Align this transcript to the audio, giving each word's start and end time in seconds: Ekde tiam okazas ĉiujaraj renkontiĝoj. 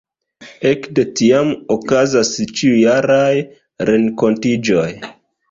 Ekde 0.69 1.03
tiam 1.19 1.51
okazas 1.75 2.33
ĉiujaraj 2.61 3.45
renkontiĝoj. 3.93 4.89